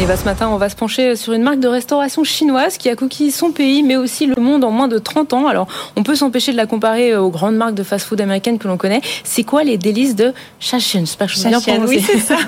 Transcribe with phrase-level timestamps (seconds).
[0.00, 2.88] Et bah, ce matin, on va se pencher sur une marque de restauration chinoise qui
[2.88, 5.46] a conquis son pays, mais aussi le monde en moins de 30 ans.
[5.46, 8.78] Alors, on peut s'empêcher de la comparer aux grandes marques de fast-food américaines que l'on
[8.78, 9.02] connaît.
[9.24, 12.38] C'est quoi les délices de Shashen J'espère que je bien Oui, c'est ça.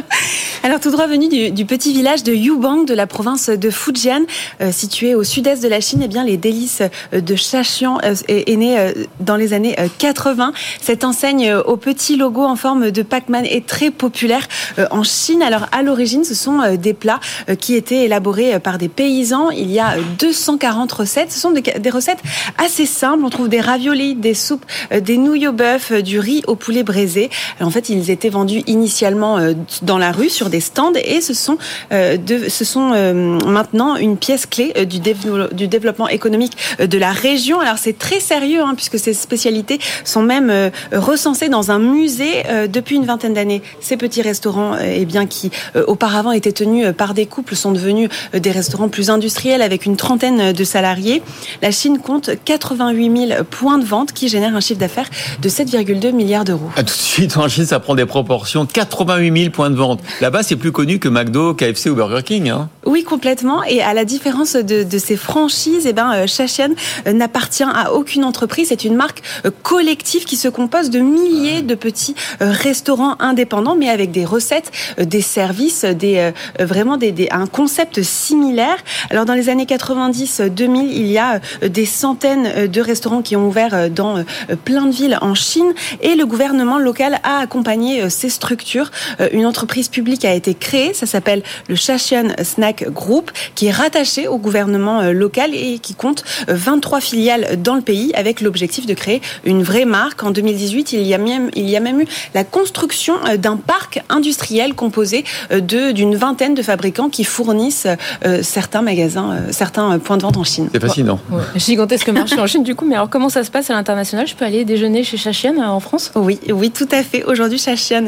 [0.62, 4.22] Alors, tout droit venu du, petit village de Yubang, de la province de Fujian,
[4.60, 6.82] euh, situé au sud-est de la Chine, eh bien, les délices
[7.12, 10.52] de Shaxian euh, est, né euh, dans les années 80.
[10.80, 14.46] Cette enseigne au petit logo en forme de Pac-Man est très populaire
[14.92, 15.42] en Chine.
[15.42, 19.50] Alors, à l'origine, ce sont des plats euh, qui étaient élaborés euh, par des paysans.
[19.50, 21.32] Il y a 240 euh, recettes.
[21.32, 22.22] Ce sont des, recettes
[22.58, 23.24] assez simples.
[23.24, 27.30] On trouve des raviolis, des soupes, des nouilles au bœuf, du riz au poulet braisé.
[27.60, 29.38] en fait, ils étaient vendus initialement
[29.82, 31.58] dans la rue sur des stands et ce sont,
[31.90, 37.60] ce sont maintenant une pièce clé du, du développement économique de la région.
[37.60, 42.96] Alors c'est très sérieux hein, puisque ces spécialités sont même recensées dans un musée depuis
[42.96, 43.62] une vingtaine d'années.
[43.80, 45.50] Ces petits restaurants, eh bien, qui
[45.86, 49.86] auparavant étaient tenus euh, par des couples sont devenus euh, des restaurants plus industriels avec
[49.86, 51.22] une trentaine de salariés.
[51.62, 55.08] La Chine compte 88 000 points de vente qui génèrent un chiffre d'affaires
[55.40, 56.70] de 7,2 milliards d'euros.
[56.76, 58.66] tout de suite, en Chine, ça prend des proportions.
[58.66, 60.00] 88 000 points de vente.
[60.20, 62.50] Là-bas, c'est plus connu que McDo, KFC ou Burger King.
[62.50, 62.68] Hein.
[62.84, 63.62] Oui, complètement.
[63.64, 66.70] Et à la différence de, ces franchises, eh ben, Shaxian
[67.06, 68.68] euh, n'appartient à aucune entreprise.
[68.68, 69.22] C'est une marque
[69.62, 75.20] collective qui se compose de milliers de petits restaurants indépendants, mais avec des recettes, des
[75.20, 76.32] services, des
[76.72, 76.96] vraiment
[77.30, 78.78] un concept similaire.
[79.10, 83.36] Alors dans les années 90-2000, il y a euh, des centaines euh, de restaurants qui
[83.36, 84.24] ont ouvert euh, dans
[84.64, 88.90] plein de villes en Chine et le gouvernement local a accompagné ces structures.
[89.32, 94.28] Une entreprise publique a été créée, ça s'appelle le Shaxian Snack Group, qui est rattaché
[94.28, 99.20] au gouvernement local et qui compte 23 filiales dans le pays avec l'objectif de créer
[99.44, 100.22] une vraie marque.
[100.22, 106.51] En 2018, il y a même, eu la construction d'un parc industriel composé d'une vingtaine
[106.54, 107.86] de fabricants qui fournissent
[108.24, 110.68] euh, certains magasins, euh, certains points de vente en Chine.
[110.72, 111.20] C'est fascinant.
[111.56, 112.84] Gigantesque marché en Chine du coup.
[112.84, 114.26] Mais alors comment ça se passe à l'international?
[114.26, 116.12] Je peux aller déjeuner chez euh, en France?
[116.14, 117.24] Oui, oui, tout à fait.
[117.24, 118.04] Aujourd'hui, Shaxian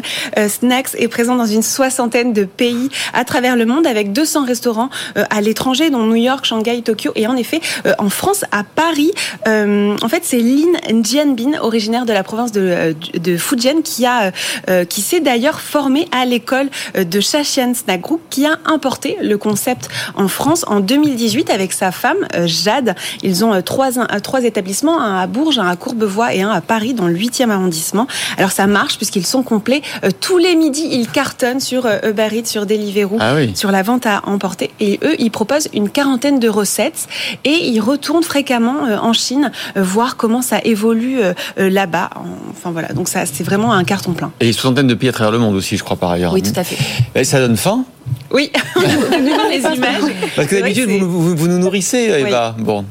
[0.48, 4.90] Snacks est présent dans une soixantaine de pays à travers le monde avec 200 restaurants
[5.14, 7.60] à l'étranger, dont New York, Shanghai, Tokyo et en effet
[7.98, 9.12] en France, à Paris.
[9.46, 14.32] en fait, c'est Lin Jianbin, originaire de la province de, de Fujian, qui a,
[14.84, 19.88] qui s'est d'ailleurs formé à l'école de Shaxian Snack Group qui a importé le concept
[20.16, 22.96] en France en 2018 avec sa femme euh, Jade.
[23.22, 26.50] Ils ont euh, trois, euh, trois établissements, un à Bourges, un à Courbevoie et un
[26.50, 28.08] à Paris dans le 8e arrondissement.
[28.36, 29.82] Alors ça marche puisqu'ils sont complets.
[30.20, 34.22] Tous les midis, ils cartonnent sur Uber Eats, sur Deliveroo, ah sur la vente à
[34.26, 34.72] emporter.
[34.80, 37.06] Et eux, ils proposent une quarantaine de recettes
[37.44, 41.20] et ils retournent fréquemment en Chine voir comment ça évolue
[41.56, 42.10] là-bas.
[42.50, 44.32] Enfin voilà, donc ça c'est vraiment un carton plein.
[44.40, 46.32] Et une soixantaine de pays à travers le monde aussi, je crois par ailleurs.
[46.32, 46.78] Oui, tout à fait.
[47.14, 47.84] Et ça donne faim?
[48.30, 48.50] Oui,
[49.50, 50.02] les images.
[50.36, 52.54] Parce que d'habitude, vous, vous, nous nourrissez, Eva.
[52.58, 52.84] Bon.